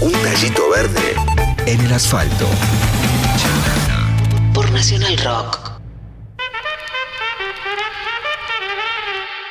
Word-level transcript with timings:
Un 0.00 0.10
tallito 0.10 0.68
verde 0.68 1.14
en 1.64 1.80
el 1.80 1.92
asfalto. 1.92 2.46
Por 4.52 4.68
Nacional 4.72 5.16
Rock. 5.18 5.80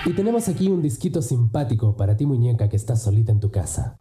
Y 0.05 0.12
tenemos 0.12 0.49
aquí 0.49 0.67
un 0.67 0.81
disquito 0.81 1.21
simpático 1.21 1.96
para 1.96 2.17
ti 2.17 2.25
muñeca 2.25 2.67
que 2.67 2.75
estás 2.75 3.01
solita 3.01 3.31
en 3.31 3.39
tu 3.39 3.49
casa. 3.49 3.97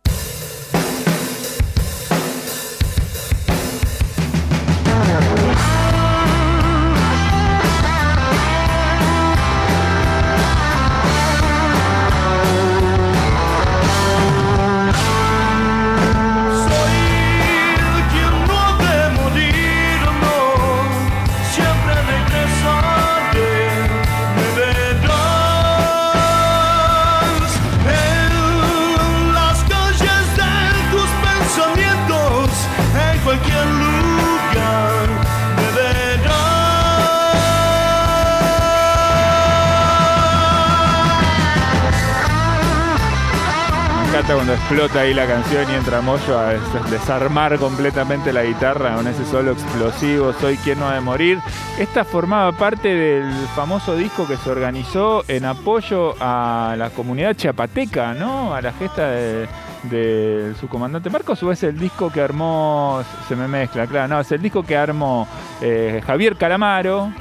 Cuando 44.27 44.55
explota 44.55 45.01
ahí 45.01 45.15
la 45.15 45.27
canción 45.27 45.69
y 45.71 45.75
entra 45.75 46.01
Moyo 46.01 46.39
a 46.39 46.53
desarmar 46.91 47.59
completamente 47.59 48.33
la 48.33 48.45
guitarra 48.45 48.95
con 48.95 49.07
ese 49.07 49.25
solo 49.25 49.53
explosivo, 49.53 50.33
Soy 50.41 50.57
quien 50.59 50.79
no 50.79 50.89
ha 50.89 50.95
de 50.95 51.01
morir. 51.01 51.39
Esta 51.79 52.05
formaba 52.05 52.53
parte 52.53 52.95
del 52.95 53.33
famoso 53.49 53.97
disco 53.97 54.27
que 54.27 54.37
se 54.37 54.51
organizó 54.51 55.25
en 55.27 55.45
apoyo 55.45 56.15
a 56.21 56.75
la 56.79 56.91
comunidad 56.91 57.35
chiapateca, 57.35 58.15
¿no? 58.15 58.55
A 58.55 58.63
la 58.63 58.73
gesta 58.73 59.11
de, 59.11 60.55
su 60.61 60.69
comandante 60.69 61.11
Marcos, 61.11 61.43
o 61.43 61.51
es 61.51 61.63
el 61.65 61.79
disco 61.79 62.11
que 62.11 62.21
armó, 62.21 63.03
se 63.29 63.35
me 63.35 63.49
mezcla, 63.49 63.87
claro, 63.87 64.09
no, 64.09 64.21
es 64.21 64.31
el 64.31 64.41
disco 64.41 64.63
que 64.63 64.77
armó 64.77 65.27
eh, 65.61 66.01
Javier 66.07 66.37
Calamaro, 66.37 67.13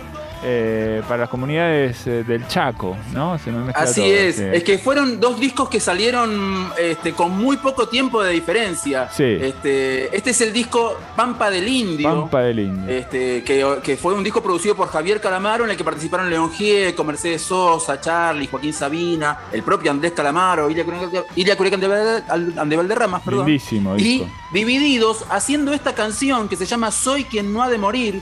eh, 0.43 1.01
para 1.07 1.21
las 1.21 1.29
comunidades 1.29 2.07
eh, 2.07 2.23
del 2.23 2.47
Chaco, 2.47 2.97
¿no? 3.13 3.37
Así 3.75 4.09
es, 4.09 4.39
es 4.39 4.63
que 4.63 4.77
fueron 4.77 5.19
dos 5.19 5.39
discos 5.39 5.69
que 5.69 5.79
salieron 5.79 6.71
este, 6.79 7.13
con 7.13 7.37
muy 7.37 7.57
poco 7.57 7.87
tiempo 7.87 8.23
de 8.23 8.31
diferencia. 8.33 9.09
Sí. 9.11 9.23
Este, 9.23 10.15
este 10.15 10.31
es 10.31 10.41
el 10.41 10.51
disco 10.51 10.97
Pampa 11.15 11.49
del 11.49 11.67
Indio. 11.67 12.09
Pampa 12.09 12.41
del 12.41 12.59
Indio. 12.59 12.89
Este, 12.89 13.43
que, 13.43 13.97
fue 13.97 14.13
un 14.13 14.23
disco 14.23 14.41
producido 14.41 14.75
por 14.75 14.87
Javier 14.87 15.21
Calamaro, 15.21 15.65
en 15.65 15.71
el 15.71 15.77
que 15.77 15.83
participaron 15.83 16.29
León 16.29 16.51
Gieco, 16.51 17.03
Mercedes 17.03 17.43
Sosa, 17.43 18.01
Charlie, 18.01 18.47
Joaquín 18.47 18.73
Sabina, 18.73 19.37
el 19.51 19.63
propio 19.63 19.91
Andrés 19.91 20.13
Calamaro, 20.13 20.69
Ilia 20.69 20.85
Cureca 21.55 21.75
Andevalderramas, 21.77 23.21
perdón. 23.21 23.45
Lindísimo 23.45 23.95
Y 23.97 24.25
divididos 24.51 25.25
haciendo 25.29 25.73
esta 25.73 25.93
canción 25.93 26.49
que 26.49 26.55
se 26.55 26.65
llama 26.65 26.91
Soy 26.91 27.25
quien 27.25 27.53
no 27.53 27.61
ha 27.61 27.69
de 27.69 27.77
morir 27.77 28.21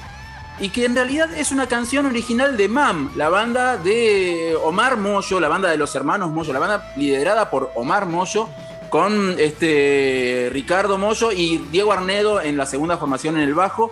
y 0.60 0.70
que 0.70 0.86
en 0.86 0.96
realidad 0.96 1.34
es 1.34 1.52
una 1.52 1.68
canción 1.68 2.06
original 2.06 2.58
de 2.58 2.68
MAM, 2.68 3.12
la 3.16 3.30
banda 3.30 3.78
de 3.78 4.58
Omar 4.64 4.98
Moyo, 4.98 5.40
la 5.40 5.48
banda 5.48 5.70
de 5.70 5.78
los 5.78 5.96
hermanos 5.96 6.32
Moyo, 6.32 6.52
la 6.52 6.60
banda 6.60 6.94
liderada 6.98 7.50
por 7.50 7.72
Omar 7.76 8.06
Moyo, 8.06 8.50
con 8.90 9.36
este 9.40 10.50
Ricardo 10.52 10.98
Moyo 10.98 11.32
y 11.32 11.60
Diego 11.72 11.94
Arnedo 11.94 12.42
en 12.42 12.58
la 12.58 12.66
segunda 12.66 12.98
formación 12.98 13.38
en 13.38 13.44
el 13.44 13.54
bajo. 13.54 13.92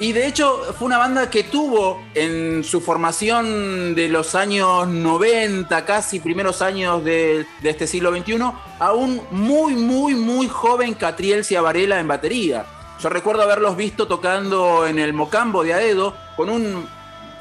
Y 0.00 0.12
de 0.12 0.26
hecho 0.26 0.74
fue 0.78 0.86
una 0.86 0.96
banda 0.96 1.28
que 1.28 1.44
tuvo 1.44 2.02
en 2.14 2.64
su 2.64 2.80
formación 2.80 3.94
de 3.94 4.08
los 4.08 4.34
años 4.34 4.88
90, 4.88 5.84
casi 5.84 6.20
primeros 6.20 6.62
años 6.62 7.04
de, 7.04 7.46
este 7.62 7.86
siglo 7.86 8.10
XXI, 8.10 8.38
a 8.78 8.92
un 8.94 9.20
muy, 9.30 9.74
muy, 9.74 10.14
muy 10.14 10.48
joven 10.48 10.94
Catriel 10.94 11.44
Ciavarela 11.44 12.00
en 12.00 12.08
batería. 12.08 12.64
Yo 13.02 13.08
recuerdo 13.08 13.42
haberlos 13.42 13.78
visto 13.78 14.06
tocando 14.06 14.86
en 14.86 14.98
el 14.98 15.14
Mocambo 15.14 15.64
de 15.64 15.72
Aedo 15.72 16.14
con 16.36 16.50
un 16.50 16.86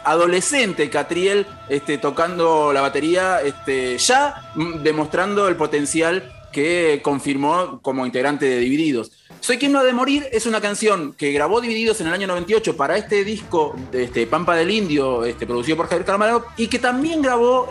adolescente 0.05 0.89
Catriel 0.89 1.45
este, 1.67 1.97
tocando 1.97 2.71
la 2.71 2.79
batería, 2.79 3.41
este, 3.41 3.97
ya 3.97 4.53
demostrando 4.55 5.49
el 5.49 5.57
potencial 5.57 6.31
que 6.53 7.01
confirmó 7.03 7.81
como 7.81 8.05
integrante 8.05 8.45
de 8.45 8.59
Divididos. 8.59 9.11
Soy 9.41 9.57
quien 9.57 9.73
no 9.73 9.79
ha 9.79 9.83
de 9.83 9.91
morir 9.91 10.27
es 10.31 10.45
una 10.45 10.61
canción 10.61 11.13
que 11.13 11.33
grabó 11.33 11.59
Divididos 11.59 11.99
en 11.99 12.07
el 12.07 12.13
año 12.13 12.27
98 12.27 12.77
para 12.77 12.97
este 12.97 13.25
disco 13.25 13.75
este, 13.91 14.27
Pampa 14.27 14.55
del 14.55 14.71
Indio, 14.71 15.25
este, 15.25 15.45
producido 15.45 15.75
por 15.75 15.87
Javier 15.87 16.05
Calamaro, 16.05 16.45
y 16.55 16.67
que 16.67 16.79
también 16.79 17.21
grabó 17.21 17.69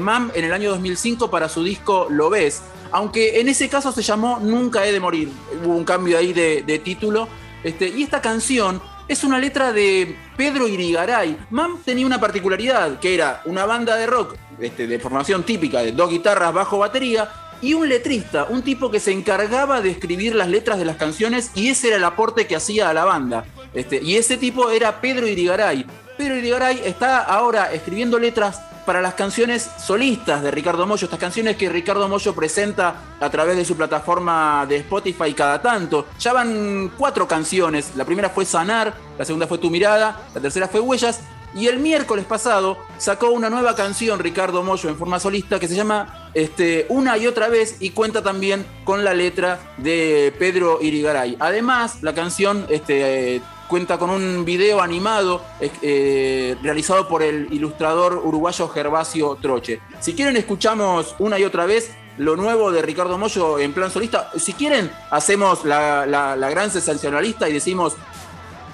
MAM 0.00 0.30
en 0.34 0.44
el 0.44 0.52
año 0.52 0.70
2005 0.70 1.30
para 1.30 1.48
su 1.48 1.64
disco 1.64 2.06
Lo 2.10 2.30
Ves, 2.30 2.62
aunque 2.94 3.40
en 3.40 3.48
ese 3.48 3.68
caso 3.68 3.90
se 3.90 4.02
llamó 4.02 4.38
Nunca 4.40 4.86
he 4.86 4.92
de 4.92 5.00
morir, 5.00 5.28
hubo 5.64 5.74
un 5.74 5.84
cambio 5.84 6.16
ahí 6.16 6.32
de, 6.32 6.80
título, 6.84 7.28
este, 7.64 7.88
y 7.88 8.04
esta 8.04 8.22
canción 8.22 8.80
es 9.08 9.24
una 9.24 9.40
letra 9.40 9.72
de 9.72 10.16
Pedro 10.36 10.68
Irigaray. 10.68 11.36
MAM 11.50 11.82
tenía 11.84 12.06
una 12.06 12.20
particularidad, 12.20 13.00
que 13.00 13.12
era 13.16 13.42
una 13.46 13.66
banda 13.66 13.96
de 13.96 14.06
rock 14.06 14.36
este, 14.60 14.86
de 14.86 15.00
formación 15.00 15.42
típica 15.42 15.80
de 15.80 15.90
dos 15.90 16.08
guitarras, 16.08 16.54
bajo, 16.54 16.78
batería, 16.78 17.28
y 17.60 17.74
un 17.74 17.88
letrista, 17.88 18.44
un 18.44 18.62
tipo 18.62 18.92
que 18.92 19.00
se 19.00 19.10
encargaba 19.10 19.80
de 19.80 19.90
escribir 19.90 20.36
las 20.36 20.48
letras 20.48 20.78
de 20.78 20.84
las 20.84 20.96
canciones 20.96 21.50
y 21.56 21.70
ese 21.70 21.88
era 21.88 21.96
el 21.96 22.04
aporte 22.04 22.46
que 22.46 22.54
hacía 22.54 22.90
a 22.90 22.94
la 22.94 23.04
banda. 23.04 23.44
Este, 23.72 24.00
y 24.00 24.14
ese 24.18 24.36
tipo 24.36 24.70
era 24.70 25.00
Pedro 25.00 25.26
Irigaray. 25.26 25.84
Pedro 26.16 26.36
Irigaray 26.36 26.80
está 26.84 27.18
ahora 27.18 27.72
escribiendo 27.72 28.20
letras 28.20 28.60
para 28.84 29.00
las 29.00 29.14
canciones 29.14 29.70
solistas 29.78 30.42
de 30.42 30.50
Ricardo 30.50 30.86
Mollo, 30.86 31.04
estas 31.04 31.18
canciones 31.18 31.56
que 31.56 31.68
Ricardo 31.68 32.08
Mollo 32.08 32.34
presenta 32.34 33.16
a 33.20 33.30
través 33.30 33.56
de 33.56 33.64
su 33.64 33.76
plataforma 33.76 34.66
de 34.68 34.76
Spotify 34.76 35.32
cada 35.34 35.60
tanto. 35.60 36.06
Ya 36.18 36.32
van 36.32 36.92
cuatro 36.96 37.26
canciones, 37.26 37.92
la 37.96 38.04
primera 38.04 38.30
fue 38.30 38.44
Sanar, 38.44 38.94
la 39.18 39.24
segunda 39.24 39.46
fue 39.46 39.58
Tu 39.58 39.70
Mirada, 39.70 40.28
la 40.34 40.40
tercera 40.40 40.68
fue 40.68 40.80
Huellas, 40.80 41.20
y 41.54 41.68
el 41.68 41.78
miércoles 41.78 42.24
pasado 42.24 42.78
sacó 42.98 43.30
una 43.30 43.48
nueva 43.48 43.76
canción 43.76 44.18
Ricardo 44.18 44.62
Mollo 44.64 44.88
en 44.88 44.96
forma 44.96 45.20
solista 45.20 45.60
que 45.60 45.68
se 45.68 45.76
llama 45.76 46.30
este, 46.34 46.86
Una 46.88 47.16
y 47.16 47.28
otra 47.28 47.48
vez 47.48 47.76
y 47.80 47.90
cuenta 47.90 48.22
también 48.22 48.66
con 48.84 49.04
la 49.04 49.14
letra 49.14 49.60
de 49.76 50.34
Pedro 50.38 50.80
Irigaray. 50.82 51.36
Además, 51.38 52.02
la 52.02 52.12
canción 52.12 52.66
este, 52.70 53.40
cuenta 53.74 53.98
con 53.98 54.08
un 54.08 54.44
video 54.44 54.80
animado 54.80 55.42
eh, 55.60 56.56
realizado 56.62 57.08
por 57.08 57.24
el 57.24 57.48
ilustrador 57.52 58.22
uruguayo 58.22 58.68
Gervasio 58.68 59.34
Troche. 59.42 59.80
Si 59.98 60.14
quieren, 60.14 60.36
escuchamos 60.36 61.16
una 61.18 61.40
y 61.40 61.44
otra 61.44 61.66
vez 61.66 61.90
lo 62.16 62.36
nuevo 62.36 62.70
de 62.70 62.82
Ricardo 62.82 63.18
Mollo 63.18 63.58
en 63.58 63.72
plan 63.72 63.90
solista. 63.90 64.30
Si 64.36 64.52
quieren, 64.52 64.92
hacemos 65.10 65.64
la, 65.64 66.06
la 66.06 66.50
gran 66.50 66.70
sensacionalista 66.70 67.48
y 67.48 67.54
decimos 67.54 67.96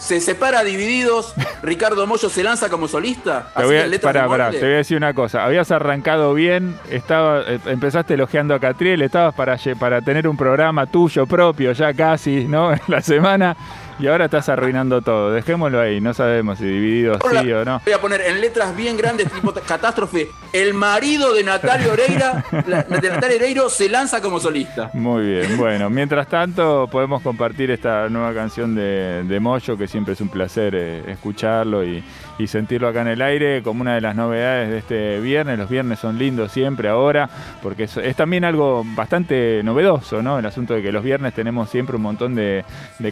se 0.01 0.21
separa 0.21 0.65
divididos, 0.65 1.35
Ricardo 1.63 2.07
Mollo 2.07 2.29
se 2.29 2.43
lanza 2.43 2.69
como 2.69 2.89
solista. 2.89 3.53
Te 3.57 3.65
voy, 3.65 3.77
a, 3.77 3.91
te 3.91 3.99
voy 3.99 4.41
a 4.41 4.51
decir 4.51 4.97
una 4.97 5.15
cosa. 5.15 5.45
Habías 5.45 5.71
arrancado 5.71 6.35
bien, 6.35 6.77
estaba, 6.91 7.43
eh, 7.47 7.61
empezaste 7.67 8.15
elogiando 8.15 8.55
a 8.55 8.59
Catriel, 8.61 9.03
estabas 9.03 9.35
para, 9.35 9.59
para 9.79 10.01
tener 10.01 10.27
un 10.27 10.37
programa 10.37 10.87
tuyo 10.87 11.27
propio 11.27 11.73
ya 11.73 11.93
casi, 11.95 12.45
¿no? 12.45 12.73
En 12.81 12.81
la 12.89 13.03
semana 13.03 13.57
y 14.01 14.07
ahora 14.07 14.27
estás 14.27 14.49
arruinando 14.49 15.03
todo. 15.03 15.33
Dejémoslo 15.33 15.81
ahí, 15.81 16.01
no 16.01 16.15
sabemos 16.15 16.59
si 16.59 16.65
dividido 16.65 17.19
sí 17.31 17.53
o 17.53 17.65
no. 17.65 17.81
Voy 17.85 17.93
a 17.93 18.01
poner 18.01 18.23
en 18.23 18.41
letras 18.41 18.75
bien 18.75 18.97
grandes, 18.97 19.31
tipo 19.31 19.53
catástrofe, 19.53 20.29
el 20.53 20.75
marido 20.75 21.35
de 21.35 21.45
Natalia 21.45 21.93
Oreira, 21.93 22.45
de 22.51 23.11
Natalia 23.11 23.37
Oreiro 23.37 23.69
se 23.69 23.89
lanza 23.89 24.21
como 24.21 24.41
solista. 24.41 24.91
Muy 24.95 25.25
bien, 25.27 25.57
bueno, 25.57 25.91
mientras 25.91 26.29
tanto 26.29 26.89
podemos 26.91 27.23
compartir 27.23 27.71
esta 27.71 28.09
nueva 28.09 28.33
canción 28.33 28.75
de, 28.75 29.25
de 29.25 29.41
Moyo, 29.41 29.77
que 29.77 29.87
siempre 29.87 30.15
es 30.15 30.21
un 30.21 30.29
placer 30.29 30.75
eh, 30.75 31.11
escucharlo 31.11 31.85
y, 31.85 32.03
y 32.41 32.47
sentirlo 32.47 32.89
acá 32.89 33.03
en 33.03 33.09
el 33.09 33.23
aire 33.23 33.63
como 33.63 33.83
una 33.83 33.95
de 33.95 34.01
las 34.01 34.17
novedades 34.17 34.71
de 34.71 34.79
este 34.79 35.21
viernes. 35.21 35.59
Los 35.59 35.69
viernes 35.69 35.99
son 35.99 36.19
lindos 36.19 36.51
siempre 36.53 36.89
ahora, 36.89 37.29
porque 37.63 37.85
es, 37.85 38.17
también 38.17 38.45
algo 38.45 38.83
bastante 38.95 39.63
novedoso, 39.63 40.23
¿no? 40.23 40.39
El 40.39 40.47
asunto 40.47 40.75
de 40.75 40.83
que 40.83 40.91
los 40.91 41.05
viernes 41.05 41.35
tenemos 41.35 41.69
siempre 41.69 41.97
un 41.97 42.03
montón 42.03 42.35
de, 42.35 42.65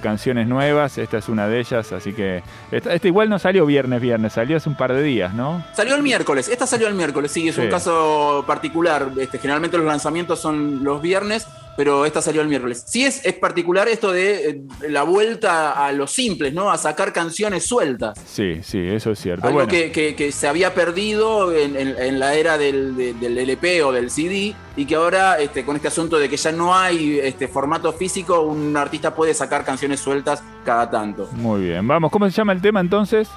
canciones 0.02 0.46
nuevas, 0.46 0.96
esta 0.96 1.18
es 1.18 1.28
una 1.28 1.48
de 1.48 1.58
ellas, 1.58 1.92
así 1.92 2.12
que 2.12 2.42
esta, 2.70 2.94
igual 3.06 3.28
no 3.28 3.38
salió 3.38 3.66
viernes, 3.66 4.00
viernes, 4.00 4.32
salió 4.32 4.56
hace 4.56 4.68
un 4.68 4.76
par 4.76 4.92
de 4.92 5.02
días, 5.02 5.34
¿no? 5.34 5.64
Salió 5.72 5.96
el 5.96 6.02
miércoles, 6.02 6.48
esta 6.48 6.66
salió 6.66 6.86
el 6.86 6.94
miércoles, 6.94 7.32
sí, 7.32 7.48
es 7.48 7.58
un 7.58 7.68
caso 7.68 8.44
particular, 8.46 9.10
este, 9.18 9.38
generalmente 9.38 9.76
los 9.76 9.86
lanzamientos 9.86 10.40
son 10.40 10.84
los 10.84 11.02
viernes, 11.02 11.48
pero 11.78 12.04
esta 12.04 12.20
salió 12.20 12.42
el 12.42 12.48
miércoles. 12.48 12.82
Sí 12.88 13.04
es, 13.06 13.24
es 13.24 13.34
particular 13.34 13.86
esto 13.86 14.10
de 14.10 14.50
eh, 14.50 14.62
la 14.88 15.04
vuelta 15.04 15.86
a 15.86 15.92
los 15.92 16.10
simples, 16.10 16.52
¿no? 16.52 16.72
A 16.72 16.76
sacar 16.76 17.12
canciones 17.12 17.64
sueltas. 17.64 18.18
Sí, 18.26 18.58
sí, 18.64 18.80
eso 18.84 19.12
es 19.12 19.20
cierto. 19.20 19.46
Algo 19.46 19.58
bueno, 19.60 19.70
que, 19.70 19.92
que- 19.92 20.16
que 20.16 20.32
se 20.32 20.48
había 20.48 20.74
perdido 20.74 21.52
en, 21.56 21.76
en- 21.76 21.96
en 21.96 22.18
la 22.18 22.34
era 22.34 22.58
del, 22.58 22.96
de- 22.96 23.14
del 23.14 23.38
LP 23.38 23.84
o 23.84 23.92
del 23.92 24.10
CD 24.10 24.56
y 24.76 24.84
que 24.86 24.96
ahora 24.96 25.38
este, 25.38 25.64
con 25.64 25.76
este 25.76 25.86
asunto 25.86 26.18
de 26.18 26.28
que 26.28 26.36
ya 26.36 26.50
no 26.50 26.74
hay 26.76 27.20
este 27.22 27.46
formato 27.46 27.92
físico, 27.92 28.40
un 28.40 28.76
artista 28.76 29.14
puede 29.14 29.32
sacar 29.32 29.64
canciones 29.64 30.00
sueltas 30.00 30.42
cada 30.64 30.90
tanto. 30.90 31.28
muy 31.32 31.60
bien. 31.62 31.86
Vamos, 31.86 32.10
¿cómo 32.10 32.26
se 32.28 32.32
llama 32.32 32.52
el 32.54 32.60
tema 32.60 32.80
entonces? 32.80 33.28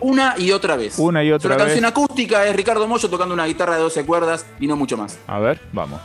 Una 0.00 0.34
y 0.38 0.52
otra 0.52 0.76
vez. 0.76 0.98
Una 0.98 1.24
y 1.24 1.30
Es 1.30 1.34
otra 1.34 1.48
una 1.56 1.56
canción 1.64 1.82
vez. 1.82 1.90
acústica, 1.90 2.46
es 2.46 2.54
Ricardo 2.54 2.86
Mollo 2.86 3.10
tocando 3.10 3.34
una 3.34 3.46
guitarra 3.46 3.74
de 3.74 3.82
12 3.82 4.06
cuerdas 4.06 4.46
y 4.60 4.68
no 4.68 4.76
mucho 4.76 4.96
más. 4.96 5.18
A 5.26 5.40
ver, 5.40 5.60
vamos. 5.72 6.00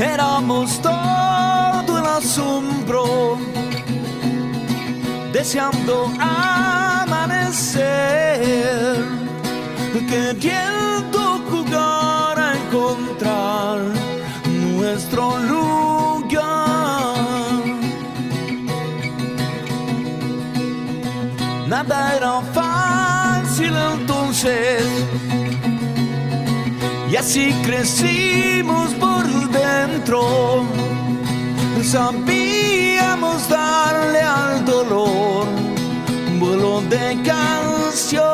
Éramos 0.00 0.80
todo 0.80 1.98
el 1.98 2.06
asombro, 2.06 3.36
deseando 5.30 6.10
amanecer, 6.18 7.76
queriendo 10.08 11.20
jugar 11.50 12.38
a 12.38 12.56
encontrar 12.56 13.78
nuestro 14.48 15.38
lugar. 15.38 15.60
Nada 21.68 22.16
era 22.16 22.29
así 27.20 27.52
crecimos 27.62 28.94
por 28.94 29.24
dentro. 29.50 30.64
Sabíamos 31.82 33.46
darle 33.48 34.22
al 34.22 34.64
dolor 34.64 35.46
vuelo 36.38 36.80
de 36.88 37.18
canción. 37.22 38.30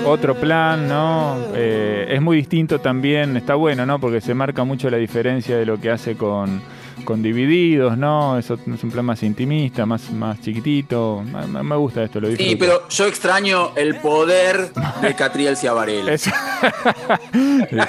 otro 0.05 0.35
plan, 0.35 0.87
¿no? 0.87 1.37
Eh, 1.53 2.07
es 2.09 2.21
muy 2.21 2.37
distinto 2.37 2.79
también, 2.79 3.35
está 3.37 3.55
bueno, 3.55 3.85
¿no? 3.85 3.99
Porque 3.99 4.21
se 4.21 4.33
marca 4.33 4.63
mucho 4.63 4.89
la 4.89 4.97
diferencia 4.97 5.57
de 5.57 5.65
lo 5.65 5.79
que 5.79 5.91
hace 5.91 6.15
con, 6.15 6.61
con 7.05 7.21
Divididos, 7.23 7.97
¿no? 7.97 8.37
Es, 8.37 8.49
ot- 8.51 8.73
es 8.73 8.83
un 8.83 8.91
plan 8.91 9.05
más 9.05 9.23
intimista, 9.23 9.85
más, 9.85 10.11
más 10.11 10.39
chiquitito. 10.41 11.23
Me, 11.63 11.75
gusta 11.75 12.03
esto, 12.03 12.19
lo 12.19 12.27
disfruto. 12.29 12.49
Sí, 12.49 12.55
pero 12.55 12.87
yo 12.89 13.05
extraño 13.07 13.71
el 13.75 13.95
poder 13.95 14.71
de 15.01 15.15
Catriel 15.15 15.57
Ciavarel. 15.57 16.09
Es- 16.09 16.29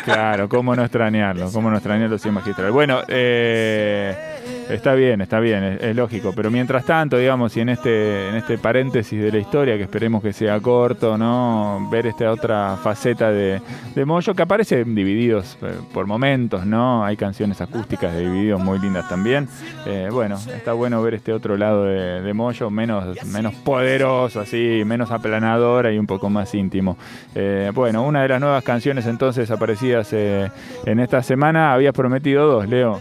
claro, 0.05 0.49
cómo 0.49 0.75
no 0.75 0.83
extrañarlo, 0.83 1.51
cómo 1.53 1.71
no 1.71 1.77
extrañarlo 1.77 2.19
sin 2.19 2.33
magistral. 2.35 2.71
Bueno, 2.73 3.01
eh, 3.09 4.15
está 4.71 4.95
bien, 4.95 5.21
está 5.21 5.41
bien, 5.41 5.63
es, 5.65 5.83
es 5.83 5.97
lógico, 5.97 6.33
pero 6.35 6.51
mientras 6.51 6.85
tanto, 6.85 7.19
digamos, 7.19 7.57
y 7.57 7.61
en 7.61 7.69
este, 7.71 8.29
en 8.29 8.37
este 8.37 8.59
paréntesis 8.59 9.21
de 9.21 9.31
la 9.33 9.39
historia, 9.39 9.77
que 9.77 9.83
esperemos 9.85 10.23
que 10.23 10.33
sea 10.33 10.59
corto, 10.61 11.19
¿no? 11.19 11.89
Ver 11.91 12.07
esta 12.07 12.31
otra 12.31 12.77
faceta 12.83 13.31
de, 13.31 13.61
de 13.95 14.05
Moyo, 14.05 14.35
que 14.35 14.43
aparece 14.43 14.85
divididos 14.85 15.57
eh, 15.63 15.73
por 15.93 16.07
momentos, 16.07 16.65
¿no? 16.67 17.05
Hay 17.05 17.17
canciones 17.17 17.61
acústicas 17.61 18.15
de 18.15 18.21
divididos 18.21 18.61
muy 18.61 18.79
lindas 18.79 18.92
también. 19.09 19.49
Eh, 19.87 20.09
bueno, 20.13 20.39
está 20.55 20.73
bueno 20.73 21.03
ver 21.03 21.15
este 21.15 21.33
otro 21.33 21.57
lado 21.57 21.85
de, 21.85 22.21
de 22.21 22.35
menos, 22.71 23.25
menos 23.27 23.55
poderoso, 23.65 24.41
así, 24.41 24.83
menos 24.85 25.11
aplanadora 25.11 25.93
y 25.93 25.99
un 25.99 26.07
poco 26.07 26.29
más 26.31 26.55
íntimo. 26.55 26.97
Eh, 27.35 27.71
bueno, 27.75 28.05
una 28.05 28.23
de 28.23 28.29
las 28.29 28.41
nuevas 28.41 28.65
canciones 28.65 29.07
entonces 29.07 29.51
aparecidas 29.51 30.09
eh, 30.13 30.51
en 30.85 31.01
esta 31.01 31.23
semana, 31.23 31.73
habías 31.73 31.95
prometido 31.95 32.47
dos, 32.47 32.69
Leo. 32.69 33.01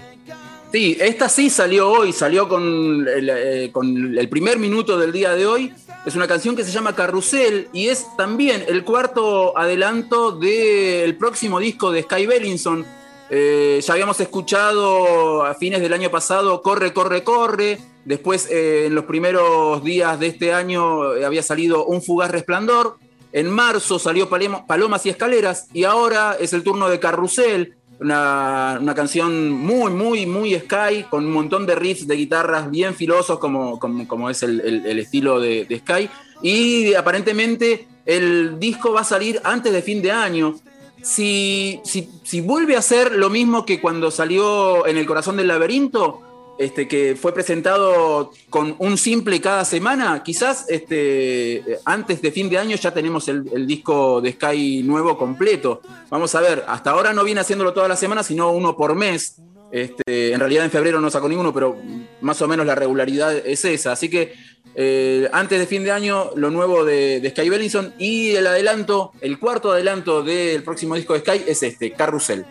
Sí, 0.71 0.97
esta 1.01 1.27
sí 1.27 1.49
salió 1.49 1.91
hoy, 1.91 2.13
salió 2.13 2.47
con 2.47 3.05
el, 3.05 3.29
eh, 3.29 3.69
con 3.73 4.17
el 4.17 4.29
primer 4.29 4.57
minuto 4.57 4.97
del 4.97 5.11
día 5.11 5.35
de 5.35 5.45
hoy. 5.45 5.73
Es 6.05 6.15
una 6.15 6.27
canción 6.27 6.55
que 6.55 6.63
se 6.63 6.71
llama 6.71 6.95
Carrusel 6.95 7.67
y 7.73 7.89
es 7.89 8.07
también 8.15 8.63
el 8.67 8.85
cuarto 8.85 9.57
adelanto 9.57 10.31
del 10.31 11.15
próximo 11.17 11.59
disco 11.59 11.91
de 11.91 12.03
Sky 12.03 12.25
Bellinson. 12.25 12.85
Eh, 13.33 13.79
ya 13.81 13.93
habíamos 13.93 14.19
escuchado 14.19 15.45
a 15.45 15.55
fines 15.55 15.79
del 15.79 15.93
año 15.93 16.11
pasado 16.11 16.61
Corre, 16.61 16.91
Corre, 16.91 17.23
Corre. 17.23 17.79
Después, 18.03 18.49
eh, 18.51 18.87
en 18.87 18.95
los 18.95 19.05
primeros 19.05 19.81
días 19.85 20.19
de 20.19 20.27
este 20.27 20.53
año, 20.53 21.15
eh, 21.15 21.23
había 21.23 21.41
salido 21.41 21.85
Un 21.85 22.01
Fugaz 22.01 22.29
Resplandor. 22.29 22.97
En 23.31 23.49
marzo 23.49 23.99
salió 23.99 24.27
Palomas 24.27 25.05
y 25.05 25.09
Escaleras. 25.09 25.69
Y 25.71 25.85
ahora 25.85 26.35
es 26.37 26.51
el 26.51 26.61
turno 26.61 26.89
de 26.89 26.99
Carrusel, 26.99 27.75
una, 28.01 28.81
canción 28.97 29.49
muy, 29.49 29.93
muy, 29.93 30.25
muy 30.25 30.53
Sky, 30.59 31.05
con 31.09 31.25
un 31.25 31.31
montón 31.31 31.65
de 31.65 31.75
riffs 31.75 32.07
de 32.07 32.17
guitarras 32.17 32.69
bien 32.69 32.95
filosos, 32.95 33.39
como, 33.39 33.79
como, 33.79 34.09
como 34.09 34.29
es 34.29 34.43
el 34.43 34.99
estilo 34.99 35.39
de, 35.39 35.63
de 35.63 35.79
Sky. 35.79 36.09
Y 36.41 36.93
aparentemente 36.95 37.87
el 38.05 38.59
disco 38.59 38.91
va 38.91 39.01
a 39.01 39.05
salir 39.05 39.39
antes 39.45 39.71
de 39.71 39.81
fin 39.81 40.01
de 40.01 40.11
año. 40.11 40.55
Si, 41.03 41.79
si, 41.83 42.09
si 42.23 42.41
vuelve 42.41 42.75
a 42.75 42.81
ser 42.81 43.13
lo 43.13 43.29
mismo 43.29 43.65
que 43.65 43.81
cuando 43.81 44.11
salió 44.11 44.85
en 44.85 44.97
El 44.97 45.05
Corazón 45.05 45.37
del 45.37 45.47
Laberinto, 45.47 46.21
este, 46.59 46.87
que 46.87 47.15
fue 47.19 47.33
presentado 47.33 48.31
con 48.49 48.75
un 48.77 48.97
simple 48.97 49.41
cada 49.41 49.65
semana, 49.65 50.21
quizás 50.23 50.65
este, 50.69 51.79
antes 51.85 52.21
de 52.21 52.31
fin 52.31 52.49
de 52.49 52.59
año 52.59 52.75
ya 52.75 52.93
tenemos 52.93 53.27
el, 53.29 53.49
el 53.51 53.65
disco 53.65 54.21
de 54.21 54.33
Sky 54.33 54.83
nuevo 54.83 55.17
completo. 55.17 55.81
Vamos 56.09 56.35
a 56.35 56.41
ver, 56.41 56.63
hasta 56.67 56.91
ahora 56.91 57.13
no 57.13 57.23
viene 57.23 57.41
haciéndolo 57.41 57.73
todas 57.73 57.89
las 57.89 57.99
semanas, 57.99 58.27
sino 58.27 58.51
uno 58.51 58.77
por 58.77 58.93
mes. 58.93 59.37
Este, 59.71 60.33
en 60.33 60.39
realidad 60.39 60.65
en 60.65 60.71
febrero 60.71 60.99
no 60.99 61.09
sacó 61.09 61.29
ninguno, 61.29 61.53
pero 61.53 61.77
más 62.19 62.41
o 62.41 62.47
menos 62.47 62.65
la 62.65 62.75
regularidad 62.75 63.35
es 63.35 63.63
esa. 63.65 63.93
Así 63.93 64.09
que 64.09 64.33
eh, 64.75 65.29
antes 65.33 65.59
de 65.59 65.67
fin 65.67 65.83
de 65.83 65.91
año, 65.91 66.31
lo 66.35 66.49
nuevo 66.49 66.85
de, 66.85 67.21
Sky 67.35 67.49
Bellinson 67.49 67.93
y 67.97 68.31
el 68.31 68.47
adelanto, 68.47 69.11
el 69.21 69.39
cuarto 69.39 69.71
adelanto 69.71 70.23
del 70.23 70.63
próximo 70.63 70.95
disco 70.95 71.13
de 71.13 71.19
Sky 71.19 71.43
es 71.47 71.63
este, 71.63 71.91
Carrusel. 71.91 72.45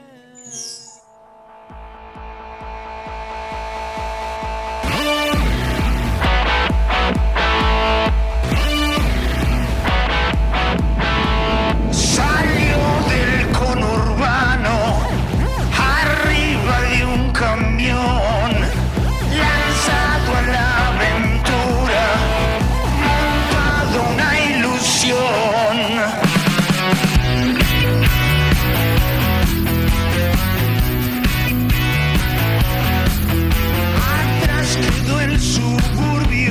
el 35.23 35.39
suburbio. 35.39 36.50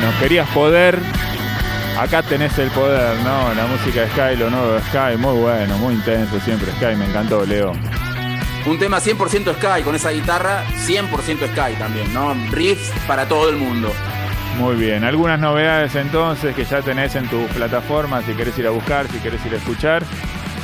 Bueno, 0.00 0.14
querías 0.20 0.48
poder. 0.50 0.98
Acá 1.98 2.22
tenés 2.22 2.56
el 2.58 2.70
poder, 2.70 3.16
¿no? 3.24 3.52
La 3.54 3.66
música 3.66 4.02
de 4.02 4.08
Sky, 4.10 4.36
lo 4.38 4.48
nuevo 4.48 4.74
de 4.74 4.80
Sky, 4.82 5.16
muy 5.18 5.36
bueno, 5.40 5.76
muy 5.78 5.94
intenso 5.94 6.38
siempre 6.38 6.70
Sky, 6.72 6.94
me 6.96 7.06
encantó, 7.06 7.44
Leo. 7.44 7.72
Un 8.64 8.78
tema 8.78 9.00
100% 9.00 9.54
Sky, 9.54 9.82
con 9.82 9.96
esa 9.96 10.10
guitarra 10.10 10.62
100% 10.86 11.48
Sky 11.48 11.74
también, 11.78 12.14
¿no? 12.14 12.32
Riffs 12.52 12.92
para 13.08 13.26
todo 13.26 13.48
el 13.48 13.56
mundo. 13.56 13.92
Muy 14.56 14.76
bien, 14.76 15.02
algunas 15.02 15.40
novedades 15.40 15.96
entonces 15.96 16.54
que 16.54 16.64
ya 16.64 16.80
tenés 16.80 17.16
en 17.16 17.26
tus 17.28 17.50
plataformas, 17.50 18.24
si 18.24 18.34
querés 18.34 18.56
ir 18.56 18.68
a 18.68 18.70
buscar, 18.70 19.08
si 19.08 19.18
querés 19.18 19.44
ir 19.46 19.54
a 19.54 19.56
escuchar. 19.56 20.04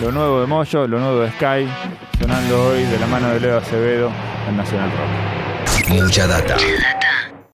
Lo 0.00 0.12
nuevo 0.12 0.42
de 0.42 0.46
Moyo, 0.46 0.86
lo 0.86 1.00
nuevo 1.00 1.20
de 1.20 1.30
Sky, 1.32 1.68
sonando 2.20 2.68
hoy 2.68 2.84
de 2.84 2.98
la 3.00 3.06
mano 3.08 3.30
de 3.30 3.40
Leo 3.40 3.58
Acevedo 3.58 4.12
en 4.48 4.56
Nacional 4.56 4.90
Rock. 4.92 5.88
Mucha 5.88 6.28
data. 6.28 6.56